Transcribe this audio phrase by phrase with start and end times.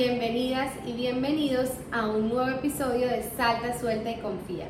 [0.00, 4.64] bienvenidas y bienvenidos a un nuevo episodio de Salta, Suelta y Confía.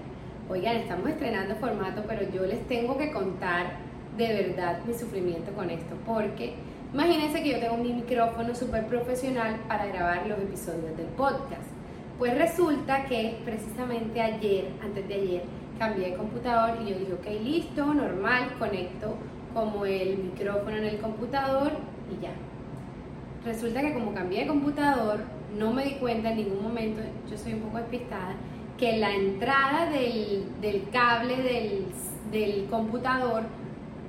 [0.49, 3.77] Oigan, estamos estrenando formato, pero yo les tengo que contar
[4.19, 6.55] de verdad mi sufrimiento con esto, porque
[6.93, 11.71] imagínense que yo tengo mi micrófono súper profesional para grabar los episodios del podcast.
[12.19, 15.43] Pues resulta que precisamente ayer, antes de ayer,
[15.79, 19.15] cambié de computador y yo dije, ok, listo, normal, conecto
[19.55, 21.71] como el micrófono en el computador
[22.11, 22.33] y ya
[23.45, 25.21] resulta que como cambié de computador,
[25.57, 28.35] no me di cuenta en ningún momento, yo soy un poco despistada,
[28.79, 31.87] que la entrada del, cable del,
[32.31, 33.43] del, computador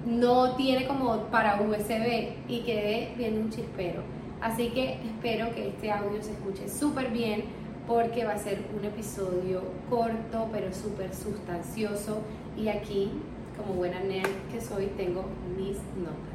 [0.06, 4.02] no tiene como para USB y quedé viendo un chispero.
[4.40, 7.44] Así que espero que este audio se escuche súper bien
[7.88, 12.22] porque va a ser un episodio corto pero súper sustancioso
[12.58, 13.12] y aquí
[13.58, 15.26] como buena nerd que soy tengo
[15.58, 16.31] mis notas.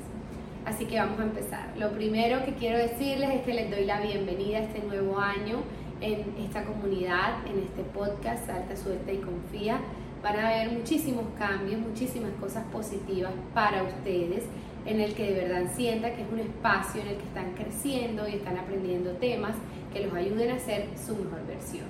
[0.67, 1.73] Así que vamos a empezar.
[1.79, 5.59] Lo primero que quiero decirles es que les doy la bienvenida a este nuevo año
[6.01, 9.79] en esta comunidad, en este podcast, Alta Suelta y Confía.
[10.25, 14.43] Van a haber muchísimos cambios, muchísimas cosas positivas para ustedes,
[14.85, 18.29] en el que de verdad sienta que es un espacio en el que están creciendo
[18.29, 19.55] y están aprendiendo temas
[19.93, 21.87] que los ayuden a ser su mejor versión.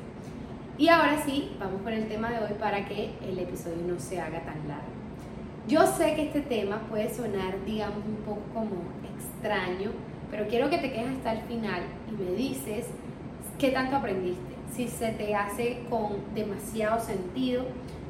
[0.77, 4.20] Y ahora sí, vamos con el tema de hoy para que el episodio no se
[4.20, 5.05] haga tan largo.
[5.69, 8.70] Yo sé que este tema puede sonar, digamos, un poco como
[9.17, 9.91] extraño,
[10.31, 12.86] pero quiero que te quedes hasta el final y me dices
[13.59, 17.64] qué tanto aprendiste, si se te hace con demasiado sentido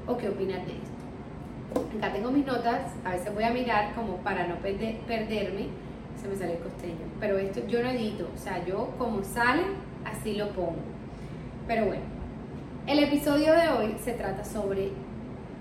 [0.07, 1.97] o qué opinas de esto.
[1.97, 5.69] Acá tengo mis notas, a veces voy a mirar como para no perderme,
[6.21, 9.63] se me sale el costeño, pero esto yo no edito, o sea, yo como sale,
[10.05, 10.77] así lo pongo.
[11.67, 12.03] Pero bueno,
[12.87, 14.91] el episodio de hoy se trata sobre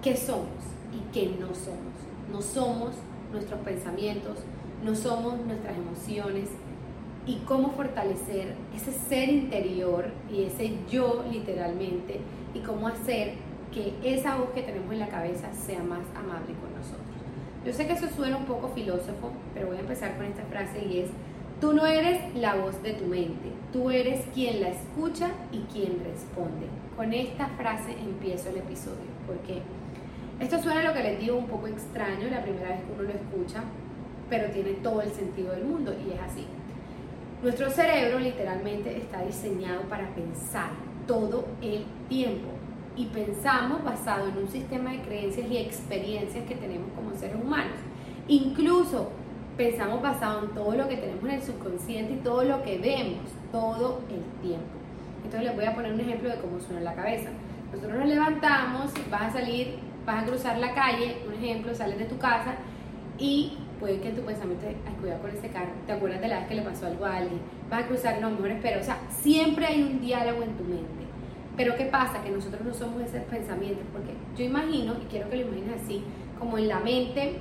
[0.04, 1.94] qué somos y qué no somos.
[2.32, 2.96] No somos
[3.32, 4.40] nuestros pensamientos,
[4.84, 6.50] no somos nuestras emociones
[7.28, 12.20] y cómo fortalecer ese ser interior y ese yo literalmente
[12.54, 13.34] y cómo hacer
[13.73, 17.05] que esa voz que tenemos en la cabeza sea más amable con nosotros.
[17.66, 20.86] Yo sé que eso suena un poco filósofo, pero voy a empezar con esta frase
[20.86, 21.10] y es,
[21.60, 26.00] tú no eres la voz de tu mente, tú eres quien la escucha y quien
[26.05, 26.67] responde.
[26.95, 29.61] Con esta frase empiezo el episodio, porque
[30.40, 33.10] esto suena lo que les digo un poco extraño la primera vez que uno lo
[33.10, 33.64] escucha,
[34.30, 36.46] pero tiene todo el sentido del mundo y es así.
[37.42, 40.70] Nuestro cerebro literalmente está diseñado para pensar
[41.08, 42.50] todo el tiempo
[42.98, 47.78] y pensamos basado en un sistema de creencias y experiencias que tenemos como seres humanos.
[48.28, 49.12] Incluso
[49.58, 53.32] pensamos basado en todo lo que tenemos en el subconsciente y todo lo que vemos
[53.52, 54.66] todo el tiempo.
[55.23, 57.30] Entonces les voy a poner un ejemplo de cómo suena en la cabeza.
[57.72, 62.05] Nosotros nos levantamos, vas a salir vas a cruzar la calle, un ejemplo, sales de
[62.05, 62.55] tu casa
[63.17, 66.48] y puede que tu pensamiento, ay, cuidado con ese carro, te acuerdas de la vez
[66.48, 67.39] que le pasó algo a alguien,
[67.70, 71.05] vas a cruzar, no, mejor espero, o sea, siempre hay un diálogo en tu mente.
[71.58, 72.21] Pero ¿qué pasa?
[72.21, 76.04] Que nosotros no somos esos pensamientos, porque yo imagino, y quiero que lo imagines así,
[76.37, 77.37] como en la mente,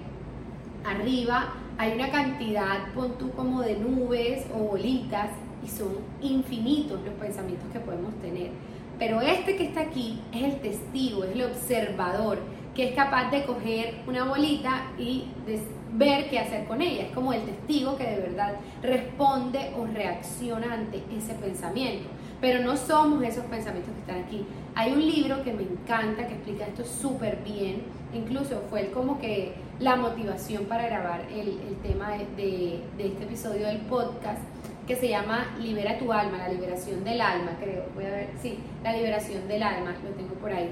[0.84, 5.30] arriba, hay una cantidad, pon tú como de nubes o bolitas,
[5.64, 8.50] y son infinitos los pensamientos que podemos tener.
[8.98, 12.38] Pero este que está aquí es el testigo, es el observador,
[12.74, 15.60] que es capaz de coger una bolita y de
[15.92, 17.04] ver qué hacer con ella.
[17.04, 22.08] Es como el testigo que de verdad responde o reacciona ante ese pensamiento.
[22.40, 24.44] Pero no somos esos pensamientos que están aquí.
[24.74, 27.82] Hay un libro que me encanta, que explica esto súper bien.
[28.12, 34.40] Incluso fue como que la motivación para grabar el, tema de este episodio del podcast
[34.86, 37.84] que se llama Libera tu alma, la liberación del alma, creo.
[37.94, 40.70] Voy a ver, sí, la liberación del alma, lo tengo por ahí.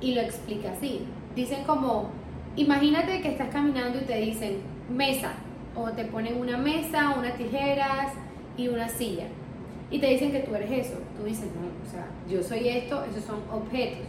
[0.00, 1.06] Y lo explica así.
[1.34, 2.10] Dicen como,
[2.56, 4.58] imagínate que estás caminando y te dicen
[4.90, 5.32] mesa,
[5.74, 8.12] o te ponen una mesa, unas tijeras
[8.56, 9.26] y una silla.
[9.90, 10.98] Y te dicen que tú eres eso.
[11.18, 14.06] Tú dices, no, o sea, yo soy esto, esos son objetos.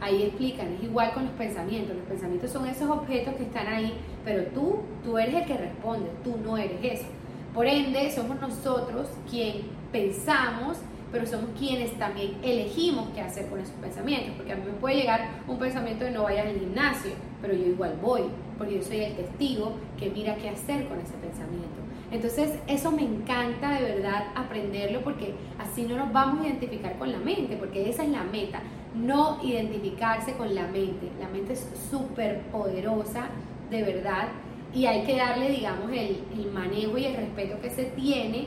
[0.00, 1.96] Ahí explican, es igual con los pensamientos.
[1.96, 6.10] Los pensamientos son esos objetos que están ahí, pero tú, tú eres el que responde,
[6.24, 7.06] tú no eres eso.
[7.54, 10.78] Por ende, somos nosotros quien pensamos,
[11.10, 14.34] pero somos quienes también elegimos qué hacer con esos pensamientos.
[14.36, 17.66] Porque a mí me puede llegar un pensamiento de no vayas al gimnasio, pero yo
[17.66, 18.22] igual voy,
[18.56, 21.78] porque yo soy el testigo que mira qué hacer con ese pensamiento.
[22.10, 27.12] Entonces, eso me encanta de verdad aprenderlo porque así no nos vamos a identificar con
[27.12, 28.62] la mente, porque esa es la meta,
[28.94, 31.10] no identificarse con la mente.
[31.20, 33.26] La mente es súper poderosa,
[33.70, 34.28] de verdad,
[34.74, 38.46] y hay que darle, digamos, el, manejo y el respeto que se tiene,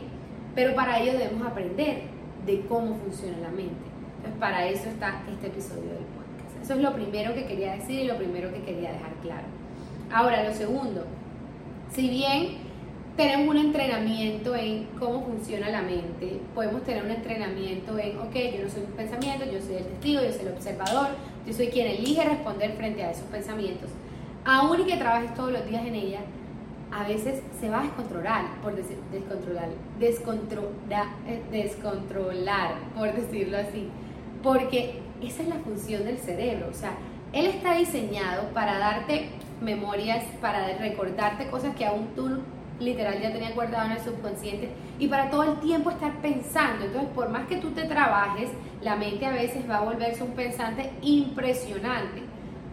[0.55, 2.03] pero para ello debemos aprender
[2.45, 3.91] de cómo funciona la mente.
[4.17, 6.63] Entonces, para eso está este episodio del podcast.
[6.63, 9.47] Eso es lo primero que quería decir y lo primero que quería dejar claro.
[10.13, 11.05] Ahora, lo segundo,
[11.93, 12.57] si bien
[13.17, 18.63] tenemos un entrenamiento en cómo funciona la mente, podemos tener un entrenamiento en, ok, yo
[18.63, 21.09] no soy un pensamiento, yo soy el testigo, yo soy el observador,
[21.45, 23.89] yo soy quien elige responder frente a esos pensamientos.
[24.43, 26.19] Aún y que trabajes todos los días en ella,
[26.91, 33.89] a veces se va a descontrolar, por decir, descontrolar, descontrolar, eh, descontrolar, por decirlo así,
[34.43, 36.93] porque esa es la función del cerebro, o sea,
[37.33, 39.29] él está diseñado para darte
[39.61, 42.41] memorias, para recordarte cosas que aún tú
[42.81, 46.85] literal ya tenías guardado en el subconsciente y para todo el tiempo estar pensando.
[46.85, 48.49] Entonces, por más que tú te trabajes,
[48.81, 52.23] la mente a veces va a volverse un pensante impresionante.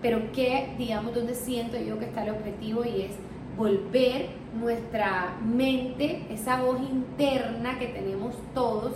[0.00, 3.12] Pero que, digamos, donde siento yo que está el objetivo y es
[3.58, 8.92] volver nuestra mente, esa voz interna que tenemos todos,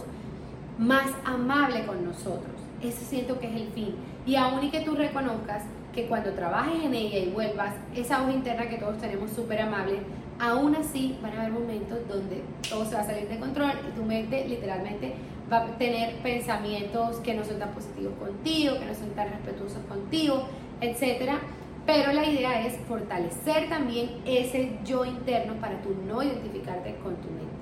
[0.79, 2.55] más amable con nosotros.
[2.81, 3.95] Ese siento que es el fin.
[4.25, 8.35] Y aún y que tú reconozcas que cuando trabajes en ella y vuelvas, esa voz
[8.35, 9.99] interna que todos tenemos súper amable,
[10.39, 13.97] aún así van a haber momentos donde todo se va a salir de control y
[13.97, 15.15] tu mente literalmente
[15.53, 19.83] va a tener pensamientos que no son tan positivos contigo, que no son tan respetuosos
[19.89, 20.45] contigo,
[20.81, 21.41] etcétera
[21.87, 27.29] pero la idea es fortalecer también ese yo interno para tú no identificarte con tu
[27.31, 27.53] mente.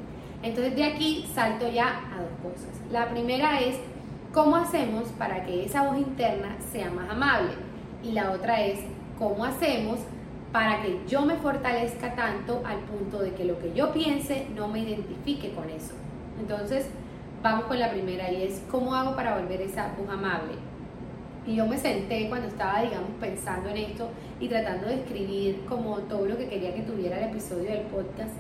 [0.43, 2.81] Entonces de aquí salto ya a dos cosas.
[2.91, 3.77] La primera es
[4.33, 7.53] cómo hacemos para que esa voz interna sea más amable.
[8.03, 8.81] Y la otra es
[9.19, 9.99] cómo hacemos
[10.53, 14.69] para que yo me fortalezca tanto al punto de que lo que yo piense no
[14.69, 15.93] me identifique con eso.
[16.41, 16.87] Entonces,
[17.43, 20.70] vamos con la primera y es cómo hago para volver esa voz amable.
[21.51, 24.09] Y yo me senté cuando estaba, digamos, pensando en esto
[24.39, 28.37] y tratando de escribir como todo lo que quería que tuviera el episodio del podcast.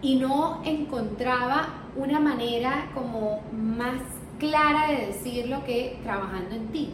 [0.00, 4.00] Y no encontraba una manera como más
[4.40, 6.90] clara de decirlo que trabajando en ti.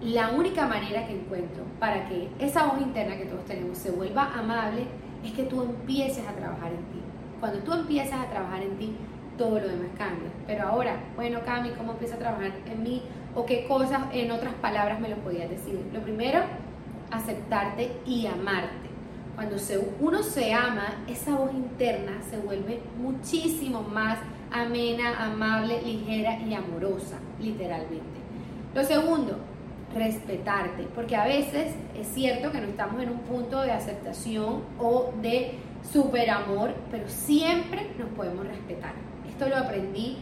[0.00, 4.32] La única manera que encuentro para que esa voz interna que todos tenemos se vuelva
[4.32, 4.84] amable
[5.24, 7.02] es que tú empieces a trabajar en ti.
[7.40, 8.94] Cuando tú empiezas a trabajar en ti,
[9.36, 10.30] todo lo demás cambia.
[10.46, 13.02] Pero ahora, bueno, Cami, ¿cómo empiezo a trabajar en mí?
[13.38, 15.80] ¿O qué cosas, en otras palabras, me lo podías decir?
[15.92, 16.40] Lo primero,
[17.12, 18.88] aceptarte y amarte.
[19.36, 19.54] Cuando
[20.00, 24.18] uno se ama, esa voz interna se vuelve muchísimo más
[24.50, 28.18] amena, amable, ligera y amorosa, literalmente.
[28.74, 29.38] Lo segundo,
[29.94, 35.12] respetarte, porque a veces es cierto que no estamos en un punto de aceptación o
[35.22, 35.60] de
[35.92, 38.94] super amor, pero siempre nos podemos respetar.
[39.28, 40.18] Esto lo aprendí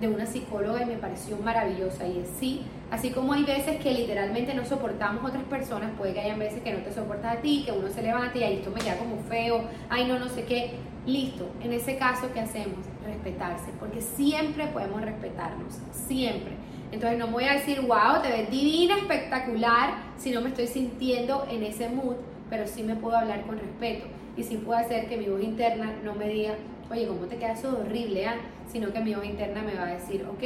[0.00, 3.92] de una psicóloga y me pareció maravillosa y es sí, así como hay veces que
[3.92, 7.64] literalmente no soportamos otras personas, puede que haya veces que no te soportas a ti,
[7.66, 10.44] que uno se levante y ahí esto me queda como feo, ay no, no sé
[10.44, 10.72] qué,
[11.06, 12.78] listo, en ese caso, ¿qué hacemos?
[13.04, 16.52] Respetarse, porque siempre podemos respetarnos, siempre.
[16.92, 21.46] Entonces no voy a decir, wow, te ves divina, espectacular, si no me estoy sintiendo
[21.50, 22.16] en ese mood,
[22.48, 24.06] pero sí me puedo hablar con respeto
[24.36, 26.54] y sí puedo hacer que mi voz interna no me diga,
[26.90, 28.26] oye, ¿cómo te queda eso horrible?
[28.26, 28.36] Ah?
[28.70, 30.42] Sino que mi voz interna me va a decir, ok,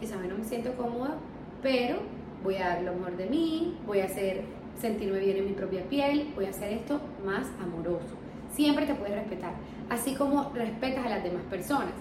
[0.00, 1.16] quizás no me siento cómoda,
[1.62, 1.96] pero
[2.42, 4.42] voy a dar lo mejor de mí, voy a hacer
[4.78, 8.14] sentirme bien en mi propia piel, voy a hacer esto más amoroso.
[8.52, 9.54] Siempre te puedes respetar,
[9.88, 11.94] así como respetas a las demás personas.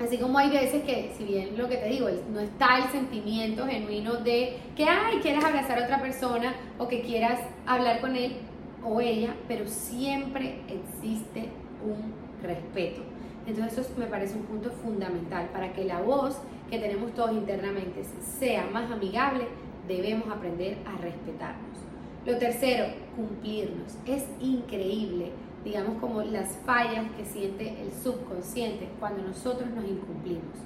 [0.00, 3.66] Así como hay veces que, si bien lo que te digo, no está el sentimiento
[3.66, 8.36] genuino de que, ay, quieras abrazar a otra persona o que quieras hablar con él
[8.84, 11.48] o ella, pero siempre existe
[11.84, 13.02] un respeto.
[13.46, 15.48] Entonces eso me parece un punto fundamental.
[15.52, 16.36] Para que la voz
[16.70, 18.02] que tenemos todos internamente
[18.38, 19.46] sea más amigable,
[19.86, 21.78] debemos aprender a respetarnos.
[22.26, 23.96] Lo tercero, cumplirnos.
[24.06, 25.30] Es increíble,
[25.64, 30.58] digamos, como las fallas que siente el subconsciente cuando nosotros nos incumplimos.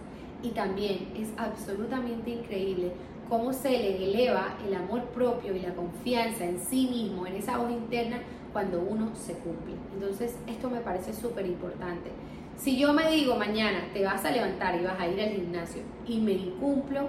[0.42, 2.92] Y también es absolutamente increíble
[3.28, 7.58] cómo se le eleva el amor propio y la confianza en sí mismo, en esa
[7.58, 8.20] voz interna,
[8.52, 9.74] cuando uno se cumple.
[9.94, 12.10] Entonces, esto me parece súper importante.
[12.56, 15.82] Si yo me digo mañana te vas a levantar y vas a ir al gimnasio
[16.06, 17.08] y me incumplo,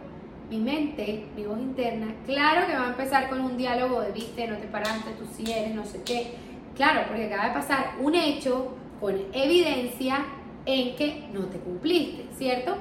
[0.49, 4.47] mi mente, mi voz interna, claro que va a empezar con un diálogo de viste,
[4.47, 6.35] no te paraste, tú sí eres, no sé qué.
[6.75, 10.25] Claro, porque acaba de pasar un hecho con evidencia
[10.65, 12.75] en que no te cumpliste, ¿cierto?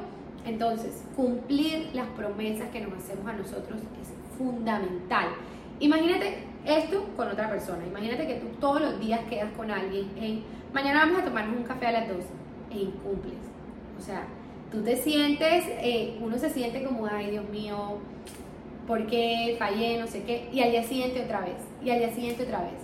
[0.44, 5.28] Entonces, cumplir las promesas que nos hacemos a nosotros es fundamental.
[5.80, 7.86] Imagínate esto con otra persona.
[7.86, 11.64] Imagínate que tú todos los días quedas con alguien en, mañana vamos a tomarnos un
[11.64, 12.18] café a las 2
[12.70, 13.38] e incumples.
[13.98, 14.26] O sea,
[14.70, 17.98] tú te sientes, eh, uno se siente como, ay Dios mío,
[18.86, 19.98] ¿por qué fallé?
[19.98, 20.48] No sé qué.
[20.52, 21.56] Y al día siguiente otra vez.
[21.84, 22.74] Y al día siguiente otra vez.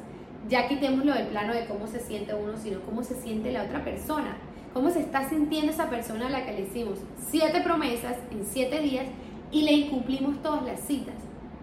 [0.49, 3.65] Ya quitemos lo del plano de cómo se siente uno, sino cómo se siente la
[3.65, 4.37] otra persona.
[4.73, 6.99] Cómo se está sintiendo esa persona a la que le hicimos
[7.31, 9.07] siete promesas en siete días
[9.51, 11.15] y le incumplimos todas las citas.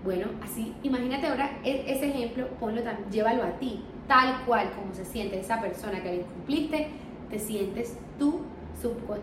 [0.06, 2.80] Bueno, así, imagínate ahora e, ese ejemplo, ponlo,
[3.12, 6.88] llévalo a ti, tal cual como se siente esa persona que le incumpliste,
[7.32, 8.42] te sientes tú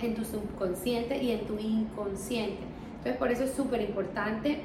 [0.00, 2.58] en tu subconsciente y en tu inconsciente.
[2.96, 4.62] Entonces por eso es súper importante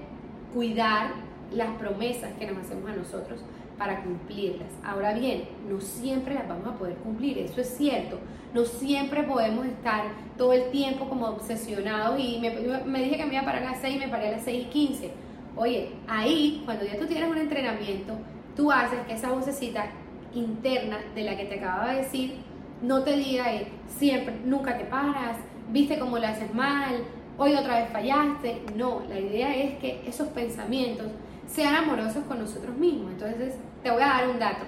[0.55, 1.11] cuidar
[1.53, 3.41] las promesas que nos hacemos a nosotros
[3.77, 4.71] para cumplirlas.
[4.83, 8.17] Ahora bien, no siempre las vamos a poder cumplir, eso es cierto.
[8.55, 10.05] No siempre podemos estar
[10.35, 12.49] todo el tiempo como obsesionados y me,
[12.85, 14.43] me dije que me iba a parar a las 6 y me paré a las
[14.45, 15.26] 6 y 15.
[15.57, 18.13] Oye, ahí, cuando ya tú tienes un entrenamiento,
[18.55, 19.87] tú haces que esa vocecita
[20.33, 22.35] interna de la que te acababa de decir
[22.81, 23.45] no te diga
[23.87, 25.37] siempre, nunca te paras,
[25.71, 27.03] viste cómo lo haces mal,
[27.37, 28.61] hoy otra vez fallaste.
[28.75, 31.07] No, la idea es que esos pensamientos
[31.47, 33.11] sean amorosos con nosotros mismos.
[33.13, 34.65] Entonces, te voy a dar un dato.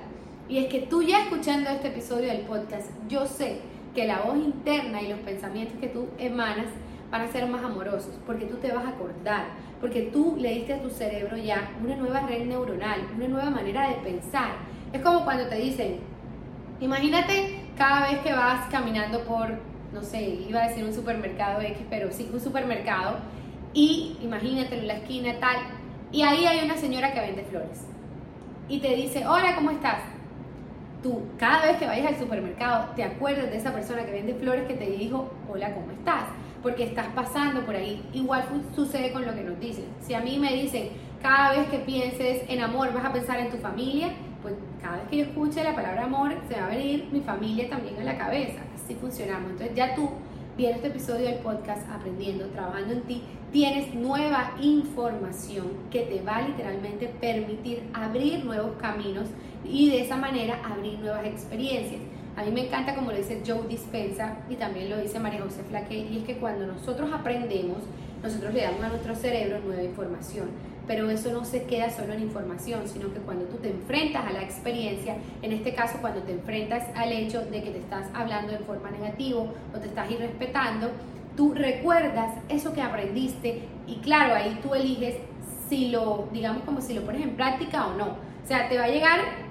[0.47, 3.59] Y es que tú ya escuchando este episodio del podcast, yo sé
[3.93, 6.67] que la voz interna y los pensamientos que tú emanas
[7.11, 9.45] van a ser más amorosos, porque tú te vas a acordar,
[9.79, 13.89] porque tú le diste a tu cerebro ya una nueva red neuronal, una nueva manera
[13.89, 14.51] de pensar.
[14.91, 15.99] Es como cuando te dicen,
[16.79, 19.57] imagínate cada vez que vas caminando por,
[19.93, 23.17] no sé, iba a decir un supermercado X, pero sí, un supermercado,
[23.73, 25.57] y imagínate en la esquina tal,
[26.11, 27.85] y ahí hay una señora que vende flores
[28.69, 29.99] y te dice, hola, ¿cómo estás?
[31.01, 34.67] Tú, cada vez que vayas al supermercado, te acuerdas de esa persona que vende flores
[34.67, 36.25] que te dijo, hola, ¿cómo estás?
[36.61, 38.01] Porque estás pasando por ahí.
[38.13, 39.85] Igual sucede con lo que nos dicen.
[40.01, 40.89] Si a mí me dicen,
[41.21, 44.09] cada vez que pienses en amor, vas a pensar en tu familia,
[44.41, 47.69] pues cada vez que yo escuche la palabra amor, se va a venir mi familia
[47.69, 48.61] también en la cabeza.
[48.75, 49.51] Así funcionamos.
[49.51, 50.09] Entonces ya tú,
[50.57, 56.37] viendo este episodio del podcast, aprendiendo, trabajando en ti, tienes nueva información que te va
[56.37, 59.27] a literalmente permitir abrir nuevos caminos
[59.65, 62.01] y de esa manera abrir nuevas experiencias.
[62.39, 65.61] A mí me encanta como lo dice Joe Dispensa y también lo dice María José
[65.63, 67.79] Flaque, y es que cuando nosotros aprendemos,
[68.23, 70.47] nosotros le damos a nuestro cerebro nueva información.
[70.87, 74.31] Pero eso no se queda solo en información, sino que cuando tú te enfrentas a
[74.31, 78.53] la experiencia, en este caso cuando te enfrentas al hecho de que te estás hablando
[78.53, 80.91] de forma negativa o te estás irrespetando,
[81.35, 85.15] tú recuerdas eso que aprendiste y claro, ahí tú eliges
[85.67, 88.05] si lo, digamos como si lo pones en práctica o no.
[88.05, 89.48] O sea, te va a llegar,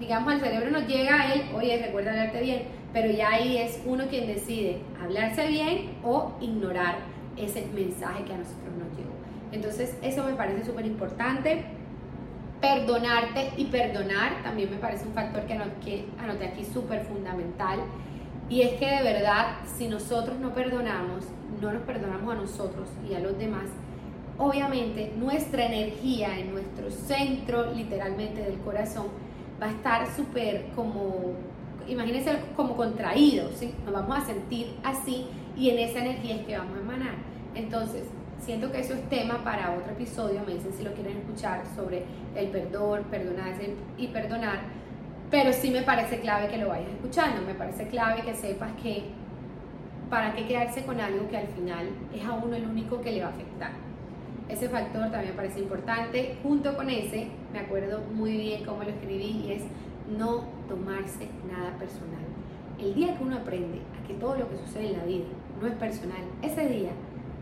[0.00, 3.80] digamos, al cerebro nos llega a él, oye, recuerda hablarte bien, pero ya ahí es
[3.84, 6.96] uno quien decide hablarse bien o ignorar
[7.36, 9.10] ese mensaje que a nosotros nos llegó.
[9.52, 11.64] Entonces, eso me parece súper importante.
[12.60, 17.80] Perdonarte y perdonar también me parece un factor que, que anoté aquí súper fundamental
[18.50, 21.24] y es que de verdad, si nosotros no perdonamos,
[21.62, 23.66] no nos perdonamos a nosotros y a los demás,
[24.38, 29.06] obviamente nuestra energía en nuestro centro, literalmente del corazón,
[29.60, 31.34] va a estar súper como,
[31.88, 33.74] imagínense como contraído, ¿sí?
[33.84, 35.26] Nos vamos a sentir así
[35.56, 37.14] y en esa energía es que vamos a emanar.
[37.54, 38.04] Entonces,
[38.38, 42.04] siento que eso es tema para otro episodio, me dicen si lo quieren escuchar sobre
[42.34, 44.80] el perdón, perdonarse y perdonar
[45.30, 49.04] pero sí me parece clave que lo vayas escuchando, me parece clave que sepas que
[50.10, 53.20] para qué quedarse con algo que al final es a uno el único que le
[53.20, 53.70] va a afectar.
[54.50, 56.36] Ese factor también parece importante.
[56.42, 59.62] Junto con ese, me acuerdo muy bien cómo lo escribí y es
[60.18, 62.24] no tomarse nada personal.
[62.78, 65.26] El día que uno aprende a que todo lo que sucede en la vida
[65.60, 66.90] no es personal, ese día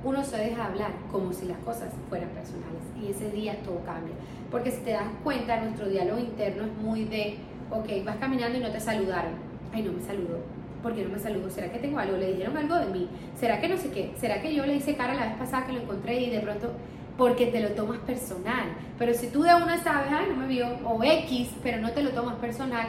[0.04, 4.14] uno se deja hablar como si las cosas fueran personales y ese día todo cambia.
[4.50, 7.38] Porque si te das cuenta, nuestro diálogo interno es muy de
[7.70, 9.32] ok, vas caminando y no te saludaron.
[9.72, 10.57] Ay, no me saludó.
[10.82, 11.50] ¿Por qué no me saludó?
[11.50, 12.16] ¿Será que tengo algo?
[12.16, 13.08] ¿Le dijeron algo de mí?
[13.38, 14.12] ¿Será que no sé qué?
[14.18, 16.72] ¿Será que yo le hice cara la vez pasada que lo encontré y de pronto
[17.16, 18.68] porque te lo tomas personal?
[18.98, 22.02] Pero si tú de una sabes, ay, no me vio, o X, pero no te
[22.02, 22.88] lo tomas personal,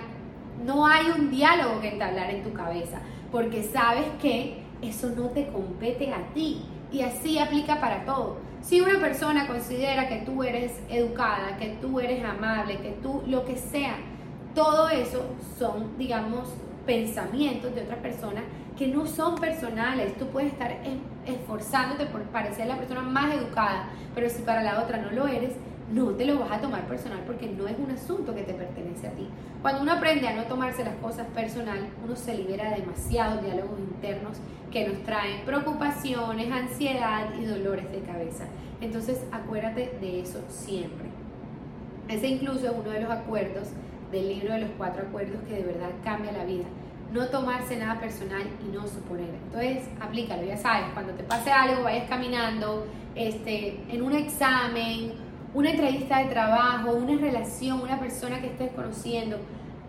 [0.64, 3.00] no hay un diálogo que entablar en tu cabeza,
[3.32, 6.66] porque sabes que eso no te compete a ti.
[6.92, 8.38] Y así aplica para todo.
[8.62, 13.46] Si una persona considera que tú eres educada, que tú eres amable, que tú lo
[13.46, 13.96] que sea,
[14.56, 15.24] todo eso
[15.58, 16.50] son, digamos,
[16.86, 18.42] pensamientos de otra persona
[18.78, 20.18] que no son personales.
[20.18, 20.78] Tú puedes estar
[21.26, 25.54] esforzándote por parecer la persona más educada, pero si para la otra no lo eres,
[25.92, 29.08] no te lo vas a tomar personal porque no es un asunto que te pertenece
[29.08, 29.28] a ti.
[29.62, 33.80] Cuando uno aprende a no tomarse las cosas personal, uno se libera de demasiados diálogos
[33.80, 34.38] internos
[34.72, 38.46] que nos traen preocupaciones, ansiedad y dolores de cabeza.
[38.82, 41.10] Entonces acuérdate de eso siempre.
[42.08, 43.70] Ese incluso es uno de los acuerdos
[44.12, 46.66] del libro de los cuatro acuerdos que de verdad cambia la vida.
[47.14, 49.30] No tomarse nada personal y no suponer.
[49.46, 52.86] Entonces, aplícalo, ya sabes, cuando te pase algo, vayas caminando,
[53.16, 55.14] este, en un examen,
[55.54, 59.38] una entrevista de trabajo, una relación, una persona que estés conociendo,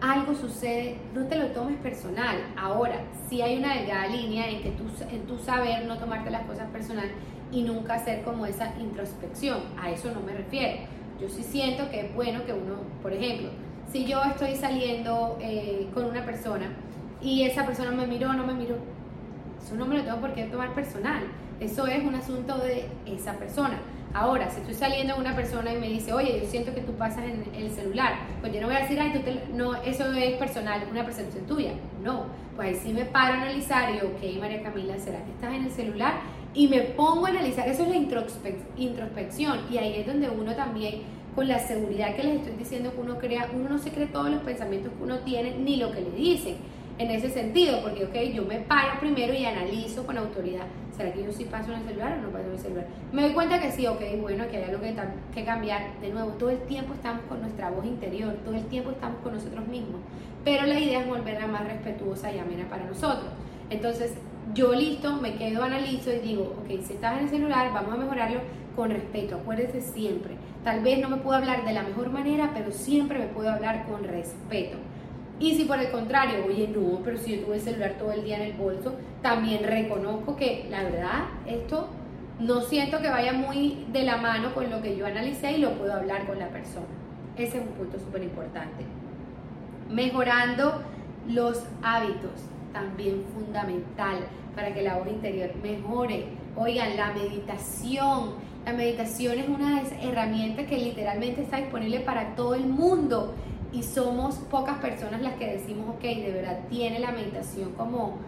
[0.00, 2.38] algo sucede, no te lo tomes personal.
[2.56, 6.46] Ahora, si hay una delgada línea en que tú, en tu saber no tomarte las
[6.46, 7.10] cosas personal
[7.52, 9.60] y nunca hacer como esa introspección.
[9.78, 10.78] A eso no me refiero.
[11.20, 13.50] Yo sí siento que es bueno que uno, por ejemplo,
[13.92, 16.66] si yo estoy saliendo eh, con una persona
[17.20, 18.76] y esa persona me miró, no me miró.
[19.62, 21.24] Eso no me lo tengo por qué tomar personal.
[21.58, 23.78] Eso es un asunto de esa persona.
[24.12, 26.92] Ahora, si estoy saliendo con una persona y me dice, oye, yo siento que tú
[26.94, 29.20] pasas en el celular, pues yo no voy a decir, ay, tú
[29.54, 31.72] no, eso es personal, una percepción tuya.
[32.02, 32.24] No,
[32.56, 35.64] pues ahí sí me paro a analizar y, ok, María Camila, ¿será que estás en
[35.64, 36.14] el celular?
[36.54, 37.96] Y me pongo a analizar, eso es la
[38.76, 41.02] introspección y ahí es donde uno también,
[41.34, 44.30] con la seguridad que les estoy diciendo que uno crea, uno no se cree todos
[44.30, 46.56] los pensamientos que uno tiene ni lo que le dicen
[46.98, 51.24] en ese sentido, porque, ok, yo me paro primero y analizo con autoridad, ¿será que
[51.24, 52.86] yo sí paso en el celular o no paso en el celular?
[53.10, 54.94] Me doy cuenta que sí, ok, bueno, que hay algo que,
[55.34, 55.98] que cambiar.
[56.02, 59.32] De nuevo, todo el tiempo estamos con nuestra voz interior, todo el tiempo estamos con
[59.32, 60.02] nosotros mismos,
[60.44, 63.30] pero la idea es volverla más respetuosa y amena para nosotros.
[63.70, 64.12] Entonces,
[64.52, 67.96] yo listo, me quedo, analizo y digo, ok, si estás en el celular, vamos a
[67.96, 68.40] mejorarlo
[68.80, 70.36] con respeto, acuérdese siempre.
[70.64, 73.84] Tal vez no me puedo hablar de la mejor manera, pero siempre me puedo hablar
[73.84, 74.78] con respeto.
[75.38, 78.24] Y si por el contrario, oye, no, pero si yo tuve el celular todo el
[78.24, 81.90] día en el bolso, también reconozco que la verdad, esto
[82.38, 85.72] no siento que vaya muy de la mano con lo que yo analicé y lo
[85.72, 86.86] puedo hablar con la persona.
[87.36, 88.86] Ese es un punto súper importante.
[89.90, 90.80] Mejorando
[91.28, 94.20] los hábitos, también fundamental
[94.56, 96.28] para que la voz interior mejore.
[96.56, 98.48] Oigan, la meditación.
[98.64, 103.34] La meditación es una herramienta que literalmente está disponible para todo el mundo
[103.72, 108.18] y somos pocas personas las que decimos, ok, de verdad tiene la meditación como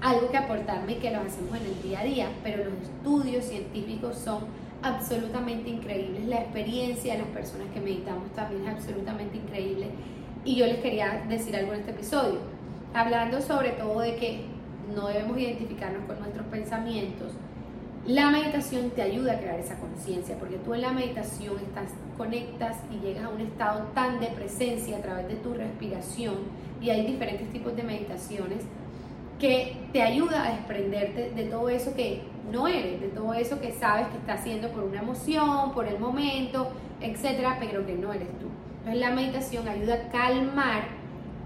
[0.00, 3.44] algo que aportarme y que lo hacemos en el día a día, pero los estudios
[3.44, 4.40] científicos son
[4.82, 9.86] absolutamente increíbles, la experiencia de las personas que meditamos también es absolutamente increíble.
[10.44, 12.40] Y yo les quería decir algo en este episodio,
[12.94, 14.40] hablando sobre todo de que
[14.94, 17.32] no debemos identificarnos con nuestros pensamientos,
[18.06, 22.76] la meditación te ayuda a crear esa conciencia, porque tú en la meditación estás, conectas
[22.90, 26.34] y llegas a un estado tan de presencia a través de tu respiración,
[26.80, 28.58] y hay diferentes tipos de meditaciones
[29.38, 33.72] que te ayuda a desprenderte de todo eso que no eres, de todo eso que
[33.72, 38.28] sabes que estás haciendo por una emoción, por el momento, etcétera, pero que no eres
[38.40, 38.46] tú.
[38.78, 40.82] Entonces la meditación ayuda a calmar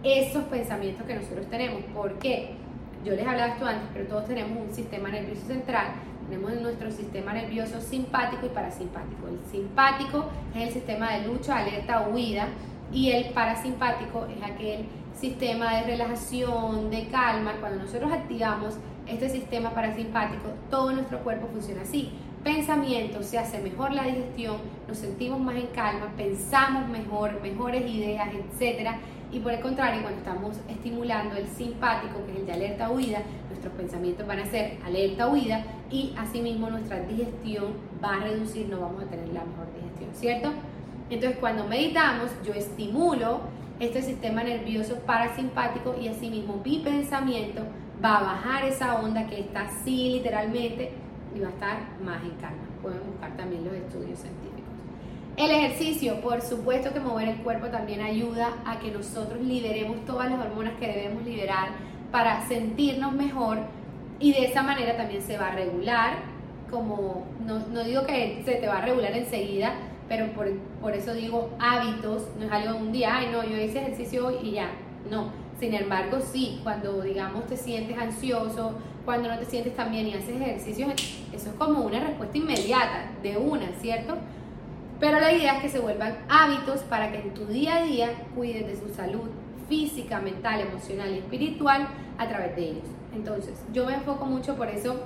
[0.02, 1.82] esos pensamientos que nosotros tenemos.
[1.94, 2.50] ¿Por qué?
[3.04, 5.88] Yo les hablaba esto antes, pero todos tenemos un sistema nervioso central
[6.28, 9.28] tenemos nuestro sistema nervioso simpático y parasimpático.
[9.28, 12.48] El simpático es el sistema de lucha, alerta, huida
[12.92, 14.86] y el parasimpático es aquel
[15.18, 17.54] sistema de relajación, de calma.
[17.60, 18.74] Cuando nosotros activamos
[19.06, 22.10] este sistema parasimpático, todo nuestro cuerpo funciona así.
[22.42, 28.28] Pensamiento, se hace mejor la digestión, nos sentimos más en calma, pensamos mejor, mejores ideas,
[28.32, 28.98] etcétera.
[29.32, 33.22] Y por el contrario, cuando estamos estimulando el simpático, que es el de alerta huida,
[33.72, 39.02] pensamientos van a ser alerta huida y asimismo nuestra digestión va a reducir, no vamos
[39.02, 40.52] a tener la mejor digestión, ¿cierto?
[41.10, 43.40] Entonces cuando meditamos, yo estimulo
[43.78, 47.62] este sistema nervioso parasimpático y asimismo mi pensamiento
[48.02, 50.92] va a bajar esa onda que está así literalmente
[51.34, 52.64] y va a estar más en calma.
[52.82, 54.56] Pueden buscar también los estudios científicos.
[55.36, 60.30] El ejercicio, por supuesto que mover el cuerpo también ayuda a que nosotros liberemos todas
[60.30, 61.68] las hormonas que debemos liberar
[62.10, 63.58] para sentirnos mejor
[64.18, 66.14] y de esa manera también se va a regular,
[66.70, 69.74] como no, digo que se te va a regular enseguida,
[70.08, 73.56] pero por, por, eso digo hábitos, no es algo de un día, ay no, yo
[73.56, 74.70] hice ejercicio hoy y ya,
[75.10, 75.30] no.
[75.58, 78.74] Sin embargo, sí, cuando digamos te sientes ansioso,
[79.06, 80.88] cuando no te sientes tan bien y haces ejercicio,
[81.32, 84.16] eso es como una respuesta inmediata, de una, ¿cierto?
[85.00, 88.10] Pero la idea es que se vuelvan hábitos para que en tu día a día
[88.34, 89.28] cuides de su salud
[89.68, 92.84] física, mental, emocional y espiritual a través de ellos.
[93.14, 95.00] Entonces, yo me enfoco mucho por eso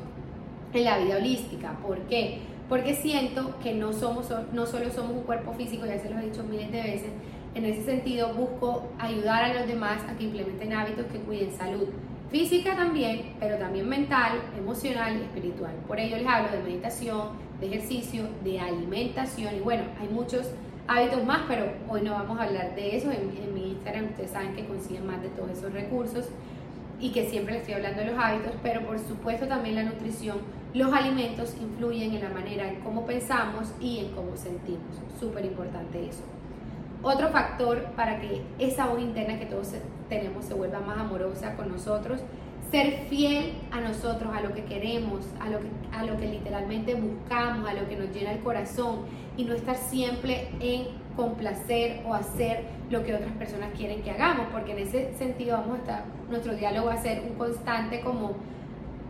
[0.73, 1.73] en la vida holística.
[1.79, 2.40] ¿Por qué?
[2.68, 6.27] Porque siento que no, somos, no solo somos un cuerpo físico, ya se los he
[6.27, 7.11] dicho miles de veces,
[7.55, 11.88] en ese sentido busco ayudar a los demás a que implementen hábitos que cuiden salud
[12.31, 15.73] física también, pero también mental, emocional y espiritual.
[15.88, 20.46] Por ello les hablo de meditación, de ejercicio, de alimentación y bueno, hay muchos
[20.90, 23.12] hábitos más, pero hoy no vamos a hablar de eso.
[23.12, 26.29] En, mi Instagram ustedes saben que consiguen más de todos esos recursos
[26.98, 30.38] y que siempre estoy hablando de los hábitos, pero por supuesto también la nutrición,
[30.74, 35.00] los alimentos influyen en la manera en cómo pensamos y en cómo sentimos.
[35.18, 36.24] Súper importante eso.
[37.03, 39.72] Otro factor para que esa voz interna que todos
[40.09, 42.20] tenemos se vuelva más amorosa con nosotros
[42.71, 46.95] ser fiel a nosotros, a lo que queremos, a lo que, a lo que literalmente
[46.95, 49.01] buscamos, a lo que nos llena el corazón
[49.37, 54.47] y no estar siempre en complacer o hacer lo que otras personas quieren que hagamos,
[54.53, 58.37] porque en ese sentido vamos a estar, nuestro diálogo va a ser un constante como,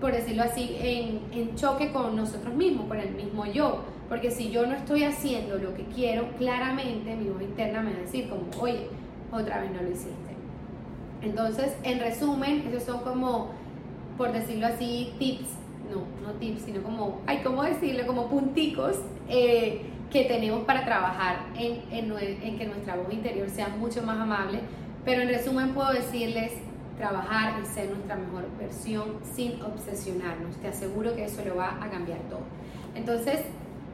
[0.00, 4.50] por decirlo así, en, en choque con nosotros mismos, con el mismo yo, porque si
[4.50, 8.28] yo no estoy haciendo lo que quiero, claramente mi voz interna me va a decir
[8.28, 8.88] como, oye,
[9.30, 10.29] otra vez no lo hiciste
[11.22, 13.50] Entonces, en resumen, esos son como,
[14.16, 15.48] por decirlo así, tips,
[15.90, 18.06] no, no tips, sino como, ay, ¿cómo decirlo?
[18.06, 18.96] Como punticos
[19.28, 24.60] eh, que tenemos para trabajar en, en, que nuestra voz interior sea mucho más amable.
[25.04, 26.52] Pero en resumen puedo decirles,
[26.96, 30.56] trabajar y ser nuestra mejor versión sin obsesionarnos.
[30.56, 32.42] Te aseguro que eso lo va a cambiar todo.
[32.94, 33.40] Entonces,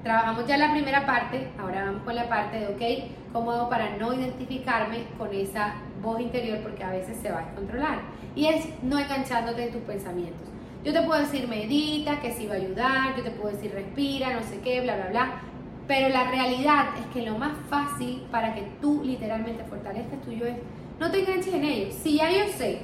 [0.02, 3.96] trabajamos ya la primera parte, ahora vamos con la parte de, ok, ¿cómo hago para
[3.96, 6.58] no identificarme con esa voz interior?
[6.62, 8.00] Porque a veces se va a descontrolar.
[8.34, 10.48] Y es no enganchándote en tus pensamientos.
[10.84, 14.32] Yo te puedo decir medita, que sí va a ayudar, yo te puedo decir respira,
[14.32, 15.40] no sé qué, bla, bla, bla.
[15.88, 20.56] Pero la realidad es que lo más fácil para que tú literalmente fortalezcas tuyo es
[21.00, 21.94] no te enganches en ellos.
[21.94, 22.80] Si ya yo sé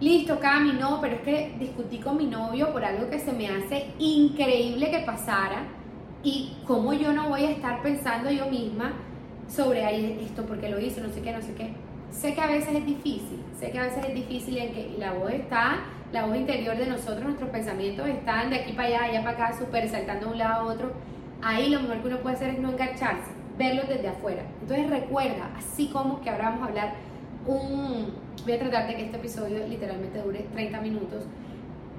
[0.00, 3.48] listo, Cami, no, pero es que discutí con mi novio por algo que se me
[3.48, 5.64] hace increíble que pasara
[6.22, 8.92] y cómo yo no voy a estar pensando yo misma
[9.48, 11.72] sobre esto porque lo hizo, no sé qué, no sé qué.
[12.10, 15.12] Sé que a veces es difícil, sé que a veces es difícil en que la
[15.12, 19.22] voz está, la voz interior de nosotros, nuestros pensamientos están de aquí para allá, allá
[19.22, 20.92] para acá, súper saltando de un lado a otro.
[21.40, 24.42] Ahí lo mejor que uno puede hacer es no engancharse, verlos desde afuera.
[24.60, 26.94] Entonces recuerda, así como que ahora vamos a hablar
[27.46, 28.12] un,
[28.44, 31.24] voy a tratar de que este episodio literalmente dure 30 minutos.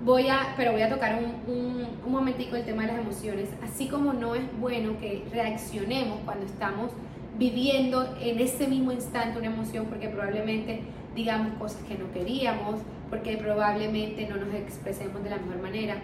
[0.04, 3.50] Voy a, pero voy a tocar un, un, un momentico el tema de las emociones,
[3.64, 6.92] así como no es bueno que reaccionemos cuando estamos
[7.38, 10.82] viviendo en ese mismo instante una emoción porque probablemente
[11.16, 15.96] digamos cosas que no queríamos, porque probablemente no nos expresemos de la mejor manera.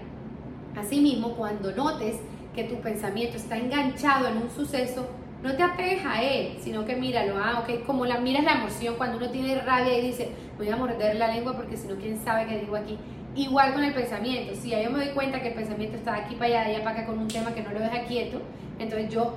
[0.75, 2.17] Asimismo, cuando notes
[2.53, 5.07] que tu pensamiento está enganchado en un suceso,
[5.41, 8.95] no te apegues a él, sino que míralo, ah, ok, como la miras la emoción
[8.97, 12.17] cuando uno tiene rabia y dice, voy a morder la lengua porque si no, quién
[12.17, 12.97] sabe qué digo aquí.
[13.35, 16.61] Igual con el pensamiento, si yo me doy cuenta que el pensamiento está aquí para
[16.61, 18.41] allá, allá para acá con un tema que no lo deja quieto,
[18.79, 19.35] entonces yo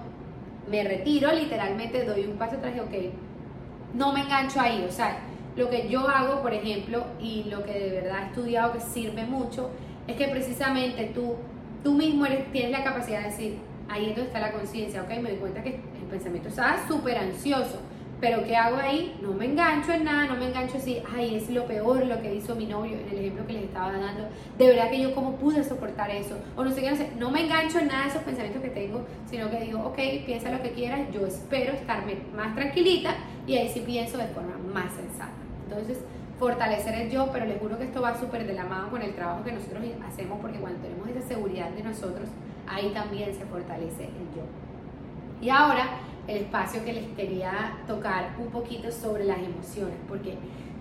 [0.71, 3.13] me retiro, literalmente doy un paso atrás y ok,
[3.95, 5.19] no me engancho ahí, o sea,
[5.57, 9.25] lo que yo hago, por ejemplo, y lo que de verdad he estudiado que sirve
[9.25, 9.71] mucho,
[10.07, 11.35] es que precisamente tú,
[11.83, 15.09] tú mismo eres, tienes la capacidad de decir, ahí es donde está la conciencia, ok,
[15.21, 17.81] me doy cuenta que el pensamiento estaba súper ansioso,
[18.21, 19.17] pero ¿qué hago ahí?
[19.23, 22.35] No me engancho en nada, no me engancho así, ay, es lo peor lo que
[22.35, 24.29] hizo mi novio, en el ejemplo que les estaba dando,
[24.59, 27.31] de verdad que yo cómo pude soportar eso, o no sé qué, no sé, no
[27.31, 30.63] me engancho en nada de esos pensamientos que tengo, sino que digo, ok, piensa lo
[30.63, 33.15] que quieras, yo espero estarme más tranquilita
[33.47, 35.33] y ahí sí pienso de forma más sensata.
[35.69, 35.99] Entonces,
[36.39, 39.15] fortalecer el yo, pero les juro que esto va súper de la mano con el
[39.15, 42.29] trabajo que nosotros hacemos, porque cuando tenemos esa seguridad de nosotros,
[42.67, 44.43] ahí también se fortalece el yo.
[45.43, 50.37] Y ahora el espacio que les quería tocar un poquito sobre las emociones, porque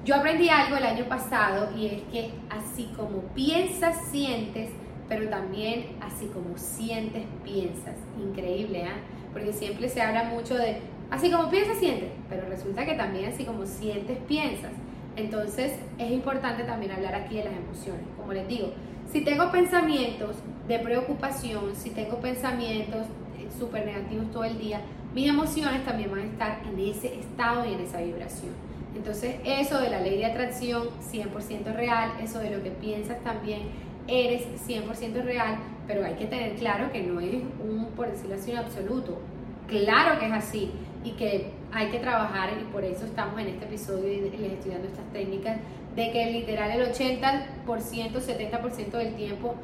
[0.06, 4.70] yo aprendí algo el año pasado y es que así como piensas, sientes,
[5.08, 7.96] pero también así como sientes, piensas.
[8.18, 8.98] Increíble, ¿ah?
[9.34, 10.78] Porque siempre se habla mucho de
[11.12, 14.72] así como piensas, sientes, pero resulta que también así como sientes, piensas.
[15.16, 18.04] Entonces es importante también hablar aquí de las emociones.
[18.18, 18.72] Como les digo,
[19.12, 24.82] si tengo pensamientos de preocupación, si tengo pensamientos eh, súper negativos todo el día,
[25.14, 28.52] mis emociones también van a estar en ese estado y en esa vibración.
[28.96, 33.62] Entonces, eso de la ley de atracción 100% real, eso de lo que piensas también
[34.08, 38.52] eres 100% real, pero hay que tener claro que no es un, por decirlo así,
[38.52, 39.20] un absoluto.
[39.68, 40.72] Claro que es así
[41.04, 44.72] y que hay que trabajar y por eso estamos en este episodio y les estoy
[44.72, 45.58] estas técnicas
[45.96, 49.56] de que literal el 80%, 70% del tiempo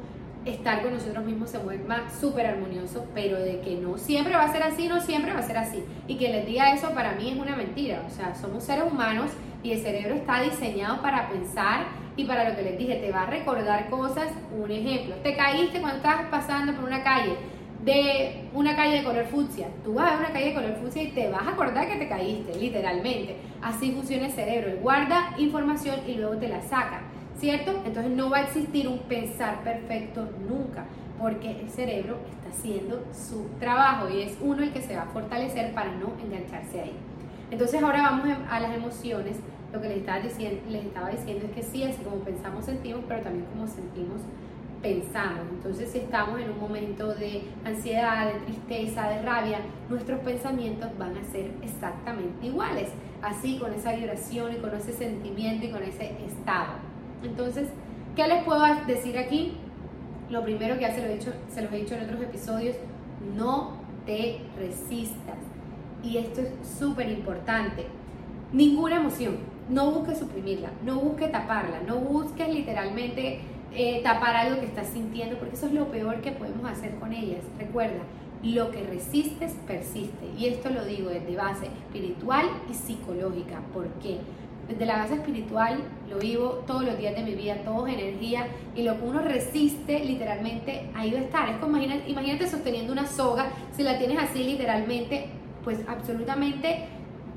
[0.46, 4.52] estar con nosotros mismos se vuelva súper armonioso, pero de que no siempre va a
[4.52, 5.84] ser así, no siempre va a ser así.
[6.06, 8.02] Y que les diga eso para mí es una mentira.
[8.06, 9.30] O sea, somos seres humanos
[9.62, 13.22] y el cerebro está diseñado para pensar y para lo que les dije, te va
[13.22, 14.28] a recordar cosas.
[14.56, 17.34] Un ejemplo, te caíste cuando estabas pasando por una calle
[17.84, 19.68] de una calle de color fucsia.
[19.84, 21.96] Tú vas a ver una calle de color fucsia y te vas a acordar que
[21.96, 23.36] te caíste, literalmente.
[23.62, 24.70] Así funciona el cerebro.
[24.70, 27.02] Él guarda información y luego te la saca.
[27.38, 27.82] ¿Cierto?
[27.84, 30.86] Entonces no va a existir un pensar perfecto nunca,
[31.18, 35.06] porque el cerebro está haciendo su trabajo y es uno el que se va a
[35.06, 36.96] fortalecer para no engancharse ahí.
[37.50, 39.36] Entonces ahora vamos em, a las emociones.
[39.72, 43.04] Lo que les estaba diciendo, les estaba diciendo es que sí, así como pensamos, sentimos,
[43.06, 44.20] pero también como sentimos,
[44.80, 45.46] pensamos.
[45.50, 51.16] Entonces si estamos en un momento de ansiedad, de tristeza, de rabia, nuestros pensamientos van
[51.16, 52.90] a ser exactamente iguales.
[53.22, 56.74] Así, con esa vibración y con ese sentimiento y con ese estado.
[57.22, 57.68] Entonces,
[58.14, 59.52] ¿qué les puedo decir aquí?
[60.30, 62.76] Lo primero que ya se, lo he dicho, se los he dicho en otros episodios,
[63.36, 63.72] no
[64.04, 65.36] te resistas.
[66.02, 67.86] Y esto es súper importante.
[68.52, 69.36] Ninguna emoción,
[69.68, 73.40] no busques suprimirla, no busques taparla, no busques literalmente
[73.72, 77.12] eh, tapar algo que estás sintiendo, porque eso es lo peor que podemos hacer con
[77.12, 77.40] ellas.
[77.58, 78.02] Recuerda,
[78.42, 80.26] lo que resistes persiste.
[80.38, 83.60] Y esto lo digo desde base espiritual y psicológica.
[83.72, 84.18] ¿Por qué?
[84.68, 85.78] Desde la base espiritual
[86.10, 89.20] lo vivo todos los días de mi vida, todo es energía y lo que uno
[89.20, 91.48] resiste literalmente ahí va a estar.
[91.48, 95.28] Es como imagínate, imagínate sosteniendo una soga, si la tienes así literalmente,
[95.64, 96.88] pues absolutamente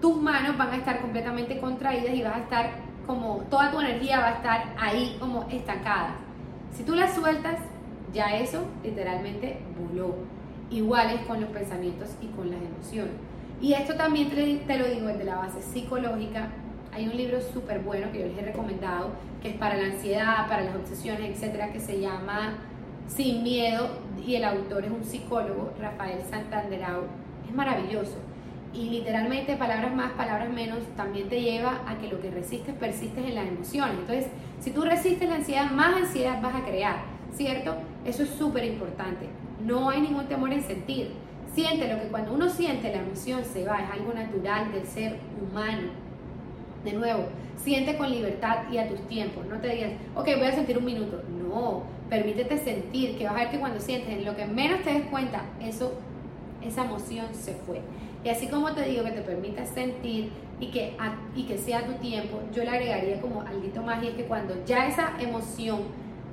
[0.02, 2.72] tus manos van a estar completamente contraídas y vas a estar
[3.06, 6.15] como toda tu energía va a estar ahí como estancada.
[6.72, 7.60] Si tú la sueltas,
[8.13, 10.15] ya eso literalmente voló.
[10.70, 13.13] Igual es con los pensamientos y con las emociones.
[13.62, 16.50] Y esto también te, te lo digo desde la base psicológica,
[16.91, 20.47] hay un libro súper bueno que yo les he recomendado, que es para la ansiedad,
[20.47, 22.56] para las obsesiones, etcétera, que se llama
[23.08, 23.89] Sin Miedo,
[24.25, 27.04] y el autor es un psicólogo, Rafael Santanderau.
[27.47, 28.17] Es maravilloso.
[28.73, 33.25] Y literalmente, palabras más, palabras menos, también te lleva a que lo que resistes, persistes
[33.25, 33.97] en las emociones.
[33.99, 34.28] Entonces,
[34.60, 36.97] si tú resistes la ansiedad, más ansiedad vas a crear,
[37.34, 37.75] ¿cierto?
[38.06, 39.28] Eso es súper importante.
[39.65, 41.12] No hay ningún temor en sentir.
[41.54, 45.17] Siente lo que cuando uno siente la emoción se va, es algo natural del ser
[45.41, 46.09] humano
[46.84, 47.26] de nuevo,
[47.58, 49.46] siente con libertad y a tus tiempos.
[49.46, 51.22] No te digas, ok, voy a sentir un minuto.
[51.42, 54.94] No, permítete sentir, que vas a ver que cuando sientes, en lo que menos te
[54.94, 55.94] des cuenta, eso,
[56.63, 57.82] esa emoción se fue.
[58.24, 60.94] Y así como te digo que te permitas sentir y que,
[61.36, 64.56] y que sea tu tiempo, yo le agregaría como algo más y es que cuando
[64.65, 65.84] ya esa emoción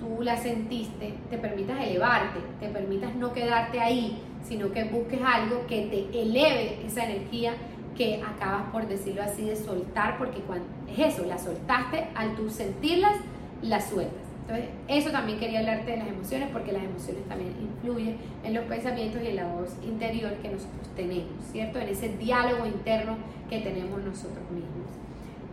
[0.01, 5.67] tú la sentiste, te permitas elevarte, te permitas no quedarte ahí, sino que busques algo
[5.67, 7.55] que te eleve esa energía
[7.97, 12.51] que acabas por decirlo así de soltar, porque cuando es eso, la soltaste, al tú
[12.51, 13.17] sentirlas,
[13.63, 14.27] las sueltas.
[14.43, 18.65] Entonces, eso también quería hablarte de las emociones, porque las emociones también influyen en los
[18.67, 21.81] pensamientos y en la voz interior que nosotros tenemos, ¿cierto?
[21.81, 23.17] En ese diálogo interno
[23.51, 24.87] que tenemos nosotros mismos.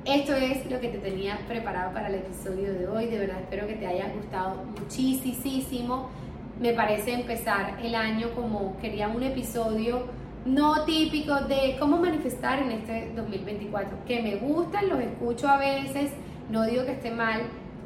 [0.06, 3.06] Esto es lo que te tenía preparado para el episodio de hoy.
[3.08, 6.10] De verdad espero que te haya gustado muchísimo.
[6.60, 10.04] Me parece empezar el año como quería un episodio
[10.46, 14.06] no típico de cómo manifestar en este 2024.
[14.06, 16.12] Que me gustan, los escucho a veces,
[16.50, 17.42] no digo que esté mal,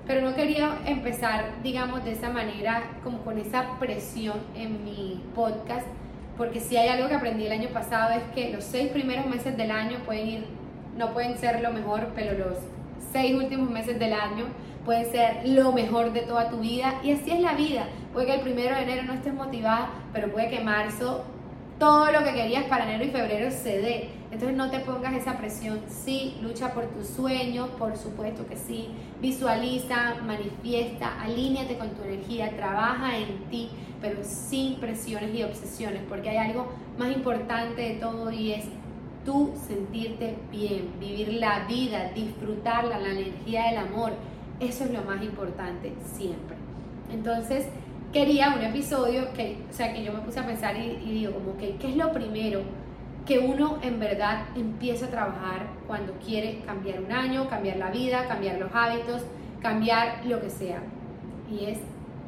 [0.08, 5.86] pero no quería empezar, digamos, de esa manera, como con esa presión en mi podcast,
[6.38, 9.58] porque si hay algo que aprendí el año pasado es que los seis primeros meses
[9.58, 10.46] del año pueden ir,
[10.96, 12.58] no pueden ser lo mejor, pero los
[13.12, 14.46] seis últimos meses del año
[14.86, 17.88] pueden ser lo mejor de toda tu vida y así es la vida.
[18.14, 21.26] Puede que el primero de enero no estés motivada, pero puede que marzo
[21.80, 24.10] todo lo que querías para enero y febrero se dé.
[24.32, 25.80] Entonces no te pongas esa presión.
[25.88, 28.90] Sí, lucha por tus sueños, por supuesto que sí.
[29.22, 33.70] Visualiza, manifiesta, alíñate con tu energía, trabaja en ti,
[34.02, 38.66] pero sin presiones y obsesiones, porque hay algo más importante de todo y es
[39.26, 44.14] tú sentirte bien, vivir la vida, disfrutarla, la energía del amor.
[44.60, 46.56] Eso es lo más importante siempre.
[47.12, 47.66] Entonces,
[48.14, 51.58] quería un episodio que, o sea, que yo me puse a pensar y, digo, como
[51.58, 52.62] que, ¿qué es lo primero
[53.26, 58.28] que uno en verdad empieza a trabajar cuando quiere cambiar un año, cambiar la vida,
[58.28, 59.24] cambiar los hábitos,
[59.62, 60.82] cambiar lo que sea?
[61.52, 61.80] Y es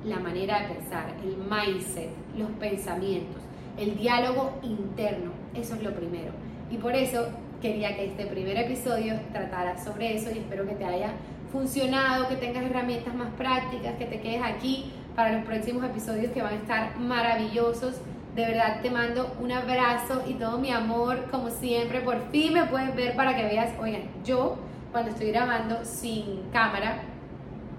[0.06, 3.42] la manera de pensar, el mindset, los pensamientos,
[3.78, 6.32] el diálogo interno, eso es lo primero.
[6.70, 7.28] Y por eso
[7.62, 11.12] quería que este primer episodio tratara sobre eso y espero que te haya
[11.52, 16.42] funcionado, que tengas herramientas más prácticas, que te quedes aquí para los próximos episodios que
[16.42, 17.96] van a estar maravillosos.
[18.38, 22.00] De verdad te mando un abrazo y todo mi amor, como siempre.
[22.00, 24.56] Por fin me puedes ver para que veas, oigan, yo
[24.94, 27.02] cuando estoy grabando sin cámara,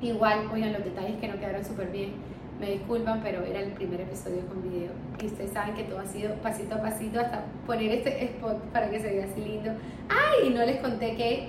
[0.02, 2.12] igual, oigan, los detalles que no quedaron súper bien,
[2.60, 4.90] me disculpan, pero era el primer episodio con video.
[5.18, 8.90] Y ustedes saben que todo ha sido pasito a pasito hasta poner este spot para
[8.90, 9.70] que se vea así lindo.
[10.10, 10.48] ¡Ay!
[10.48, 11.48] Y no les conté que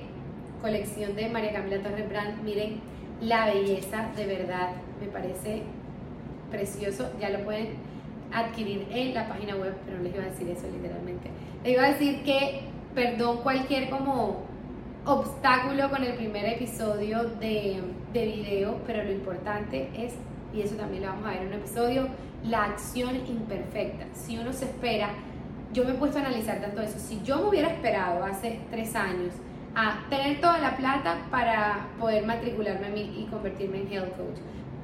[0.61, 2.79] colección de María Camila Torres Brand, miren
[3.19, 4.69] la belleza, de verdad,
[5.01, 5.63] me parece
[6.51, 7.69] precioso, ya lo pueden
[8.33, 11.29] adquirir en la página web, pero no les iba a decir eso literalmente.
[11.63, 12.61] Les iba a decir que,
[12.93, 14.43] perdón, cualquier como
[15.05, 17.81] obstáculo con el primer episodio de,
[18.13, 20.13] de video, pero lo importante es,
[20.53, 22.07] y eso también lo vamos a ver en un episodio,
[22.43, 24.05] la acción imperfecta.
[24.13, 25.09] Si uno se espera,
[25.73, 28.95] yo me he puesto a analizar tanto eso, si yo me hubiera esperado hace tres
[28.95, 29.33] años,
[29.75, 34.37] a tener toda la plata para poder matricularme a mí y convertirme en health coach.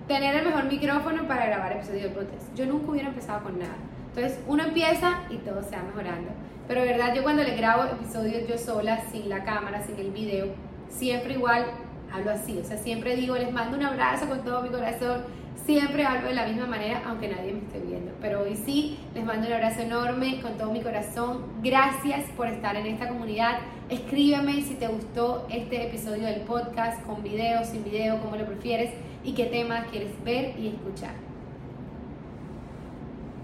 [0.07, 2.55] Tener el mejor micrófono para grabar episodios de podcast.
[2.55, 3.75] Yo nunca hubiera empezado con nada.
[4.15, 6.29] Entonces uno empieza y todo se va mejorando.
[6.65, 10.47] Pero verdad yo cuando le grabo episodios yo sola, sin la cámara, sin el video,
[10.89, 11.65] siempre igual
[12.13, 12.57] hablo así.
[12.57, 15.23] O sea, siempre digo, les mando un abrazo con todo mi corazón
[15.67, 18.13] Siempre hablo de la misma manera, aunque nadie me esté viendo.
[18.21, 21.43] Pero hoy sí, les mando un abrazo enorme con todo mi corazón.
[21.61, 23.59] Gracias por estar en esta comunidad.
[23.89, 28.91] Escríbeme si te gustó este episodio del podcast, con video, sin video, como lo prefieres,
[29.27, 31.13] y qué temas quieres ver y escuchar.